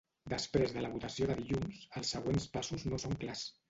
Després 0.33 0.73
de 0.77 0.83
la 0.85 0.89
votació 0.95 1.29
de 1.33 1.37
dilluns, 1.43 1.87
els 2.03 2.19
següents 2.19 2.53
passos 2.59 2.91
no 2.93 3.05
són 3.07 3.19
clars. 3.25 3.51